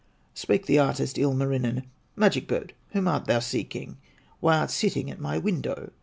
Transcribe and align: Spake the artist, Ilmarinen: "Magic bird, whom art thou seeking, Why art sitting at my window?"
Spake 0.33 0.65
the 0.65 0.79
artist, 0.79 1.19
Ilmarinen: 1.19 1.83
"Magic 2.15 2.47
bird, 2.47 2.73
whom 2.89 3.07
art 3.07 3.25
thou 3.25 3.37
seeking, 3.37 3.99
Why 4.39 4.57
art 4.57 4.71
sitting 4.71 5.11
at 5.11 5.21
my 5.21 5.37
window?" 5.37 5.91